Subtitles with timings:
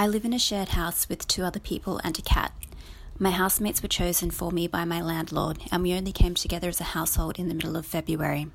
[0.00, 2.54] I live in a shared house with two other people and a cat.
[3.18, 6.80] My housemates were chosen for me by my landlord, and we only came together as
[6.80, 8.46] a household in the middle of February.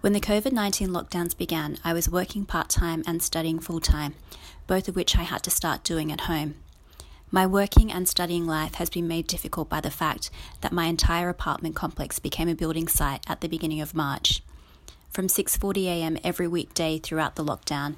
[0.00, 4.14] When the COVID 19 lockdowns began, I was working part time and studying full time,
[4.68, 6.54] both of which I had to start doing at home.
[7.32, 10.30] My working and studying life has been made difficult by the fact
[10.60, 14.40] that my entire apartment complex became a building site at the beginning of March.
[15.10, 16.16] From 6:40 a.m.
[16.22, 17.96] every weekday throughout the lockdown,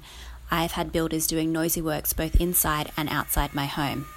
[0.49, 4.07] I have had builders doing noisy works both inside and outside my home.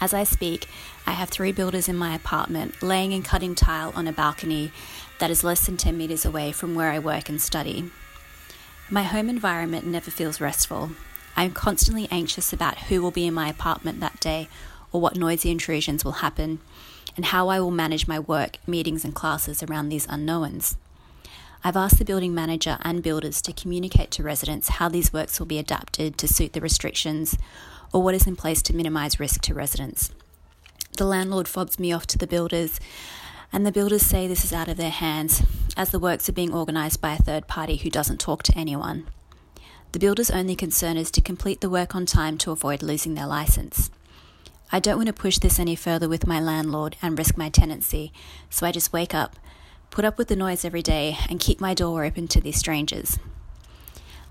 [0.00, 0.66] As I speak,
[1.06, 4.72] I have three builders in my apartment laying and cutting tile on a balcony
[5.18, 7.90] that is less than 10 metres away from where I work and study.
[8.90, 10.90] My home environment never feels restful.
[11.36, 14.48] I am constantly anxious about who will be in my apartment that day
[14.92, 16.60] or what noisy intrusions will happen
[17.16, 20.76] and how I will manage my work, meetings, and classes around these unknowns.
[21.66, 25.46] I've asked the building manager and builders to communicate to residents how these works will
[25.46, 27.38] be adapted to suit the restrictions
[27.90, 30.12] or what is in place to minimise risk to residents.
[30.98, 32.78] The landlord fobs me off to the builders,
[33.50, 35.42] and the builders say this is out of their hands
[35.74, 39.06] as the works are being organised by a third party who doesn't talk to anyone.
[39.92, 43.26] The builder's only concern is to complete the work on time to avoid losing their
[43.26, 43.90] licence.
[44.70, 48.12] I don't want to push this any further with my landlord and risk my tenancy,
[48.50, 49.36] so I just wake up,
[49.94, 53.16] put up with the noise every day, and keep my door open to these strangers.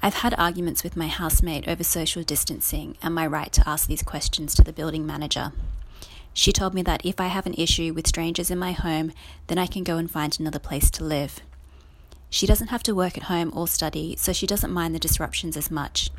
[0.02, 4.03] I've had arguments with my housemate over social distancing and my right to ask these
[4.03, 5.53] questions to the building manager.
[6.34, 9.14] She told me that if I have an issue with strangers in my home,
[9.47, 11.39] then I can go and find another place to live.
[12.30, 15.56] She doesn't have to work at home or study, so she doesn't mind the disruptions
[15.56, 16.09] as much.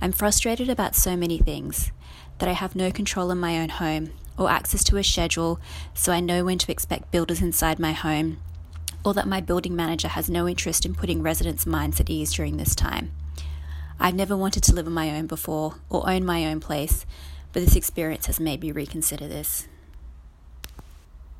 [0.00, 1.92] I'm frustrated about so many things
[2.38, 5.60] that I have no control in my own home or access to a schedule
[5.92, 8.38] so I know when to expect builders inside my home
[9.04, 12.56] or that my building manager has no interest in putting residents' minds at ease during
[12.56, 13.12] this time.
[13.98, 17.06] I've never wanted to live on my own before or own my own place,
[17.52, 19.68] but this experience has made me reconsider this.